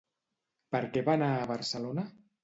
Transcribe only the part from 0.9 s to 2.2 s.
què va anar a Barcelona?